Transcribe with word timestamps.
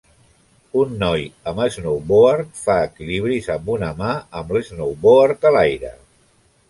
Un 0.83 0.93
noi 1.01 1.25
amb 1.51 1.61
snowboard 1.75 2.57
fa 2.61 2.77
equilibris 2.87 3.51
amb 3.57 3.69
una 3.75 3.91
mà 4.01 4.09
amb 4.41 4.55
l'snowboard 4.59 5.47
a 5.51 5.53
l'aire. 5.59 5.93